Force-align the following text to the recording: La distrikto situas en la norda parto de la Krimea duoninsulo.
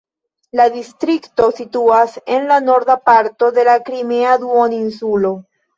La 0.59 0.63
distrikto 0.77 1.51
situas 1.59 2.17
en 2.37 2.49
la 2.53 2.59
norda 2.71 2.99
parto 3.13 3.55
de 3.61 3.71
la 3.73 3.79
Krimea 3.91 4.35
duoninsulo. 4.49 5.39